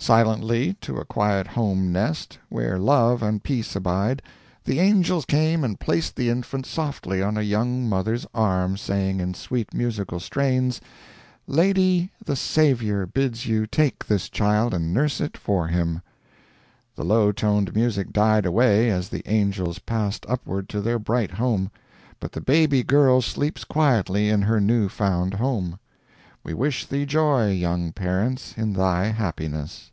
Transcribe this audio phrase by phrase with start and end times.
[0.00, 4.22] Silently, to a quiet home nest, where love and peace abide,
[4.64, 9.34] the angels came and placed the infant softly on a young mother's arm, saying in
[9.34, 10.80] sweet musical strains,
[11.48, 16.00] "Lady, the Saviour bids you take this child and nurse it for him."
[16.94, 21.72] The low toned music died away as the angels passed upward to their bright home;
[22.20, 25.80] but the baby girl sleeps quietly in her new found home.
[26.44, 29.90] We wish thee joy, young parents, in thy happiness.